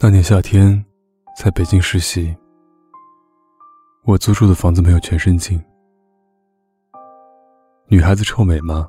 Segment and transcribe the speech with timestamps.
[0.00, 0.84] 那年夏天，
[1.36, 2.32] 在北京实习，
[4.04, 5.60] 我租住的房子没有全身镜。
[7.88, 8.88] 女孩子臭美吗？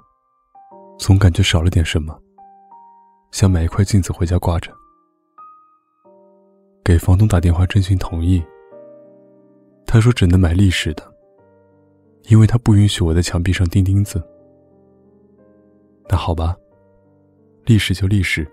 [1.00, 2.16] 总感觉少了点什么。
[3.32, 4.72] 想买一块镜子回家挂着。
[6.86, 8.44] 给房东打电话征询同意。
[9.88, 11.04] 他说只能买立式的，
[12.26, 14.24] 因为他不允许我在墙壁上钉钉子。
[16.08, 16.56] 那好吧，
[17.66, 18.48] 立式就立式，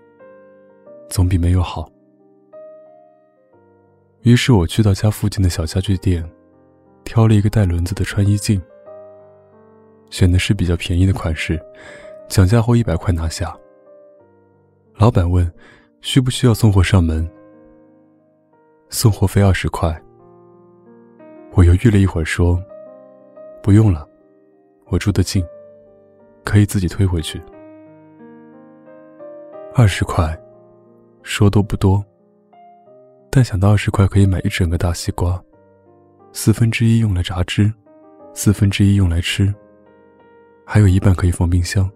[1.07, 1.87] 总比没有好。
[4.27, 6.21] 于是我去到家附近的小家具店，
[7.05, 8.61] 挑了一个带轮子的穿衣镜，
[10.09, 11.57] 选的是比较便宜的款式，
[12.27, 13.57] 讲价后一百块拿下。
[14.95, 15.49] 老板问
[16.03, 17.25] ：“需不需要送货上门？”
[18.91, 19.97] 送货费二十块。
[21.53, 22.61] 我犹豫了一会儿说
[23.63, 24.05] ：“不用了，
[24.87, 25.41] 我住得近，
[26.43, 27.41] 可以自己推回去。”
[29.73, 30.37] 二十块，
[31.23, 32.03] 说多不多。
[33.37, 35.39] 但想到二十块可以买一整个大西瓜，
[36.33, 37.71] 四分之一用来榨汁，
[38.33, 39.53] 四分之一用来吃，
[40.65, 41.87] 还有一半可以放冰箱。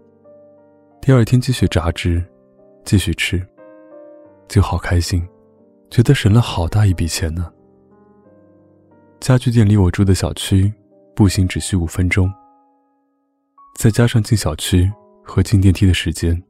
[1.00, 2.24] 第二天继续榨汁，
[2.84, 3.44] 继续吃，
[4.46, 5.20] 就好开心，
[5.90, 7.52] 觉得省了好大一笔钱呢。
[9.18, 10.72] 家具店离我住的小区
[11.12, 12.32] 步行只需五分钟，
[13.74, 14.88] 再加上进小区
[15.24, 16.40] 和进电梯的时间，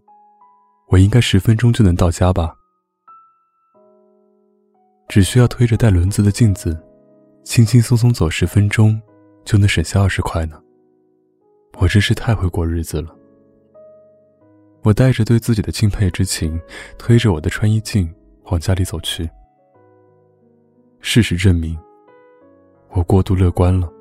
[0.88, 2.54] 我应该十分钟就能到家吧。
[5.12, 6.74] 只需要推着带轮子的镜子，
[7.44, 8.98] 轻轻松松走十分钟，
[9.44, 10.58] 就能省下二十块呢。
[11.76, 13.14] 我真是太会过日子了。
[14.82, 16.58] 我带着对自己的敬佩之情，
[16.96, 18.10] 推着我的穿衣镜
[18.44, 19.28] 往家里走去。
[21.00, 21.78] 事实证明，
[22.92, 23.92] 我过度乐观了。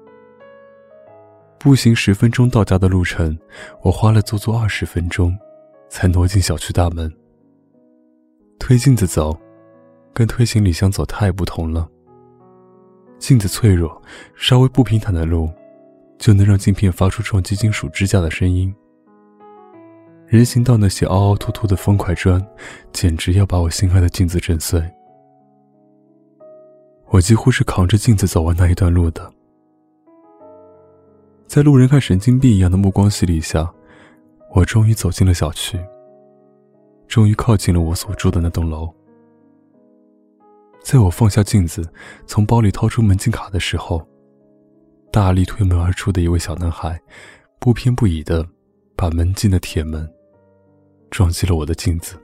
[1.60, 3.38] 步行十分钟到家的路程，
[3.82, 5.38] 我花了足足二十分钟，
[5.90, 7.14] 才挪进小区大门。
[8.58, 9.38] 推镜子走。
[10.14, 11.88] 跟推行李箱走太不同了。
[13.18, 14.02] 镜子脆弱，
[14.36, 15.50] 稍微不平坦的路，
[16.18, 18.74] 就能让镜片发出撞击金属支架的声音。
[20.26, 22.42] 人行道那些凹凹凸凸的方块砖，
[22.94, 24.82] 简直要把我心爱的镜子震碎。
[27.10, 29.32] 我几乎是扛着镜子走完那一段路的。
[31.46, 33.70] 在路人看神经病一样的目光洗礼下，
[34.56, 35.78] 我终于走进了小区，
[37.08, 38.90] 终于靠近了我所住的那栋楼。
[40.84, 41.88] 在我放下镜子，
[42.26, 44.06] 从包里掏出门禁卡的时候，
[45.12, 47.00] 大力推门而出的一位小男孩，
[47.60, 48.46] 不偏不倚的
[48.96, 50.12] 把门禁的铁门
[51.10, 52.16] 撞击了我的镜子，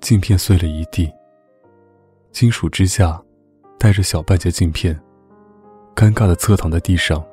[0.00, 1.12] 镜片碎了一地。
[2.30, 3.20] 金属支架
[3.78, 4.98] 带着小半截镜片，
[5.96, 7.24] 尴尬的侧躺在地上。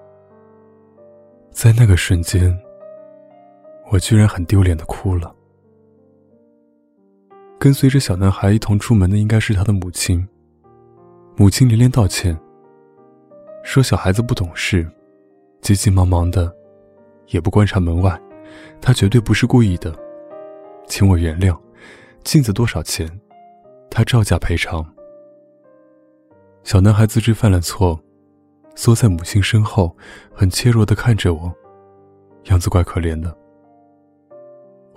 [1.52, 2.58] 在那个瞬间，
[3.92, 5.34] 我居然很丢脸的哭了。
[7.58, 10.28] 跟随着小男孩一同出门的应该是他的母亲。
[11.36, 12.38] 母亲连连道歉，
[13.64, 14.88] 说小孩子不懂事，
[15.62, 16.54] 急急忙忙的，
[17.28, 18.20] 也不观察门外，
[18.80, 19.94] 他绝对不是故意的，
[20.88, 21.58] 请我原谅。
[22.24, 23.10] 镜子多少钱？
[23.90, 24.86] 他照价赔偿。
[26.64, 28.00] 小男孩自知犯了错，
[28.76, 29.96] 缩在母亲身后，
[30.34, 31.54] 很怯弱的看着我，
[32.46, 33.36] 样子怪可怜的。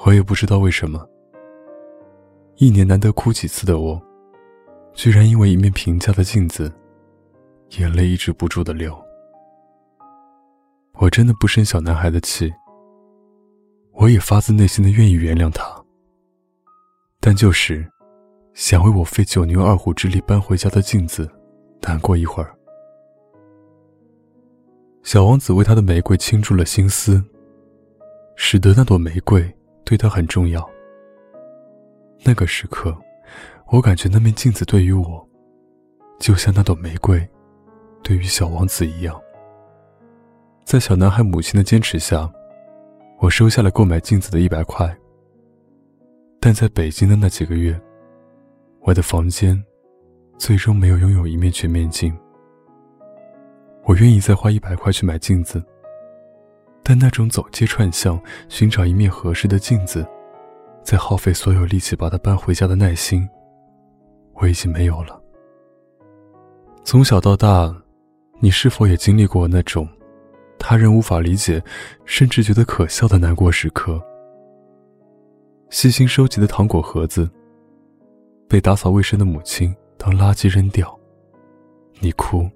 [0.05, 1.05] 我也不知道为什么。
[2.61, 4.03] 一年难得哭几次的我，
[4.93, 6.73] 居然因为一面平价的镜子，
[7.79, 9.01] 眼泪抑制不住的流。
[10.95, 12.53] 我真的不生小男孩的气，
[13.93, 15.65] 我也发自内心的愿意原谅他。
[17.21, 17.89] 但就是
[18.55, 21.31] 想为我费九牛二虎之力搬回家的镜子，
[21.83, 22.53] 难过一会儿。
[25.05, 27.23] 小王子为他的玫瑰倾注了心思，
[28.35, 29.49] 使得那朵玫瑰
[29.85, 30.69] 对他很重要。
[32.25, 32.97] 那个时刻，
[33.69, 35.27] 我感觉那面镜子对于我，
[36.19, 37.27] 就像那朵玫瑰，
[38.03, 39.19] 对于小王子一样。
[40.65, 42.31] 在小男孩母亲的坚持下，
[43.19, 44.95] 我收下了购买镜子的一百块。
[46.41, 47.81] 但在北京的那几个月，
[48.81, 49.63] 我的房间
[50.37, 52.17] 最终没有拥有一面全面镜。
[53.85, 55.65] 我愿意再花一百块去买镜子，
[56.83, 60.07] 但那种走街串巷寻找一面合适的镜子。
[60.89, 63.29] 在耗费所有力气把它搬回家的耐心，
[64.33, 65.21] 我已经没有了。
[66.83, 67.77] 从小到大，
[68.41, 69.87] 你是否也经历过那种
[70.59, 71.63] 他人无法理解，
[72.07, 74.03] 甚至觉得可笑的难过时刻？
[75.69, 77.29] 细心收集的糖果盒子
[78.49, 80.99] 被打扫卫生的母亲当垃圾扔掉，
[82.01, 82.49] 你哭，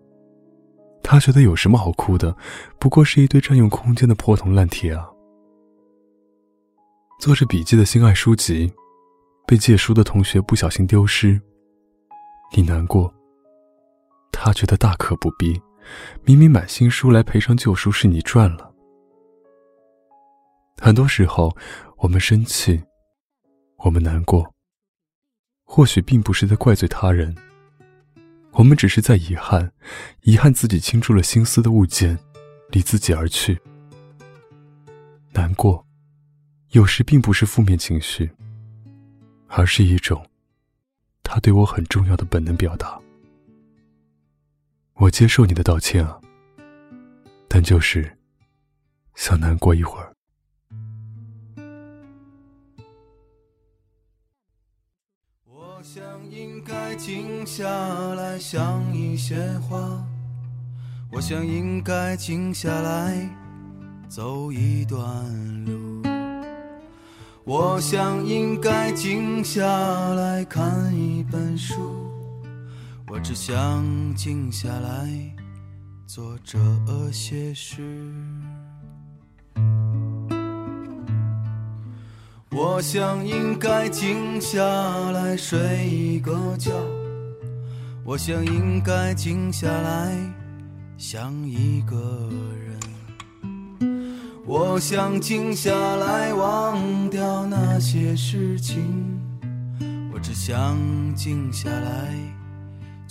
[1.03, 2.35] 他觉得有什么好哭的？
[2.79, 5.12] 不过是一堆占用空间的破铜烂铁啊。
[7.23, 8.69] 做着笔记的心爱书籍，
[9.47, 11.41] 被借书的同学不小心丢失，
[12.53, 13.15] 你难过。
[14.33, 15.63] 他觉得大可不必，
[16.25, 18.75] 明明买新书来赔偿旧书是你赚了。
[20.81, 21.57] 很多时候，
[21.99, 22.83] 我们生气，
[23.77, 24.53] 我们难过，
[25.63, 27.33] 或许并不是在怪罪他人，
[28.51, 29.73] 我们只是在遗憾，
[30.23, 32.19] 遗憾自己倾注了心思的物件
[32.73, 33.57] 离自己而去。
[35.31, 35.87] 难过，
[36.73, 38.31] 有时并不是负面情绪，
[39.47, 40.27] 而是一种
[41.23, 42.99] 他对我很重要的本能表达。
[44.95, 46.19] 我接受你的道歉啊，
[47.47, 48.17] 但就是
[49.15, 50.15] 想难过一会儿。
[55.45, 57.69] 我想应该静下
[58.15, 60.03] 来想一些话，
[61.11, 63.29] 我想应该静下来
[64.09, 65.01] 走一段
[65.67, 65.92] 路，
[67.45, 69.65] 我想应该静下
[70.15, 71.75] 来看一本书。
[73.09, 73.85] 我只想
[74.15, 75.09] 静下来
[76.07, 76.59] 做这
[77.11, 77.83] 些事。
[82.53, 84.63] 我想应该静下
[85.11, 86.71] 来睡一个觉。
[88.05, 90.17] 我想应该静下来
[90.97, 91.97] 想一个
[92.65, 93.02] 人。
[94.45, 99.21] 我想静下来忘掉那些事情。
[100.13, 100.77] 我只想
[101.15, 102.15] 静下来。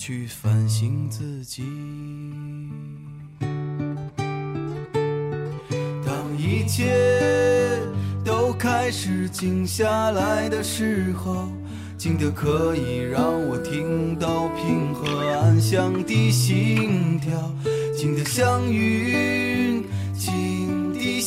[0.01, 1.61] 去反省自己。
[6.03, 7.79] 当一切
[8.25, 11.47] 都开始静下来的时候，
[11.99, 15.05] 静得可以让我听到平和
[15.39, 17.31] 安详的心跳，
[17.95, 19.70] 静的像云，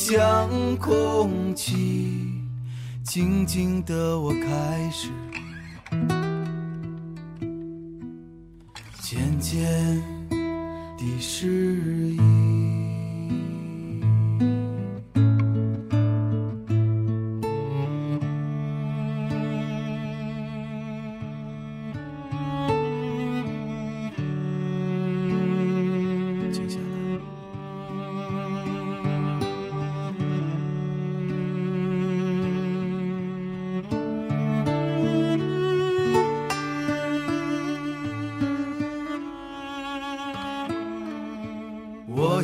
[0.06, 2.28] 像空气，
[3.02, 5.08] 静静的我开始。
[9.00, 9.64] 渐渐
[10.60, 12.33] 的适应。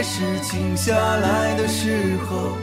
[0.00, 2.56] 都开始静下来的时候，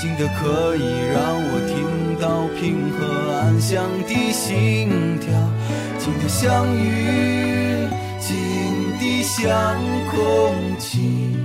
[0.00, 0.82] 静得可以
[1.12, 4.88] 让我听到平和安详的心
[5.20, 5.28] 跳，
[5.98, 8.32] 静得像云，静
[8.98, 9.76] 得像
[10.10, 11.36] 空气，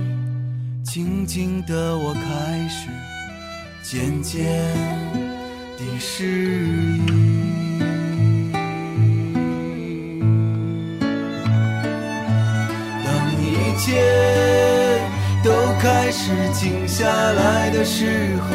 [0.82, 2.88] 静静的我开始
[3.82, 4.42] 渐渐
[5.76, 6.24] 的适
[7.06, 7.33] 应。
[16.26, 18.48] 是静下来的时候，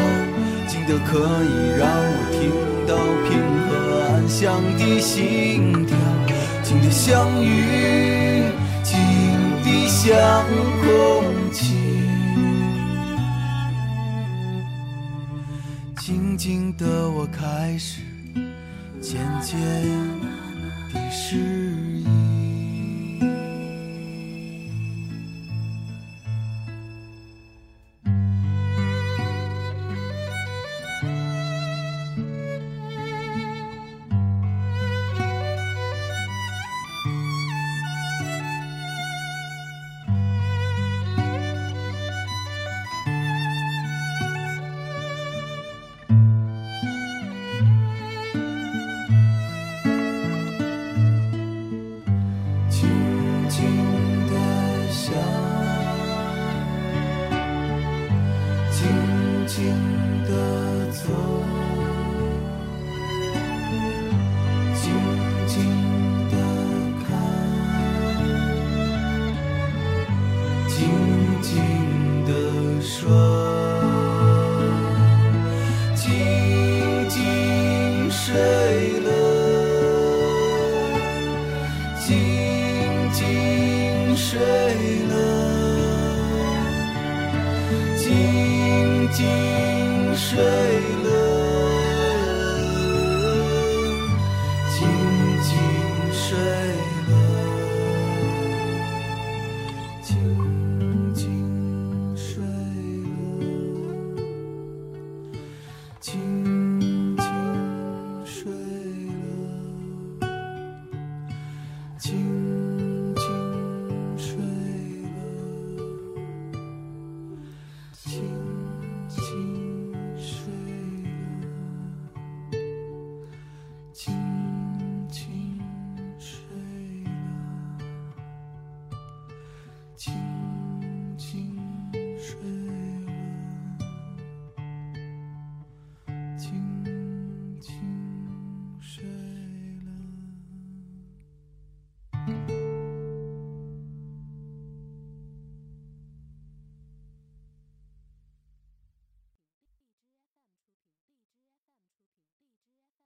[0.65, 2.49] 静得可以让我听
[2.88, 2.95] 到
[3.29, 3.29] 平
[3.67, 3.69] 和
[4.07, 5.95] 安详的心跳，
[6.63, 8.97] 静得像云，静
[9.63, 10.09] 得像
[10.81, 10.89] 空
[11.51, 11.75] 气，
[15.97, 18.01] 静静的我开始
[18.99, 19.59] 渐渐
[20.91, 21.35] 的适